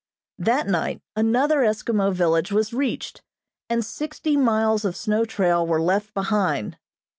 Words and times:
That 0.39 0.65
night 0.65 0.99
another 1.15 1.57
Eskimo 1.59 2.11
village 2.11 2.51
was 2.51 2.73
reached, 2.73 3.21
and 3.69 3.85
sixty 3.85 4.35
miles 4.35 4.83
of 4.83 4.95
snow 4.95 5.25
trail 5.25 5.67
were 5.67 5.79
left 5.79 6.15
behind. 6.15 6.79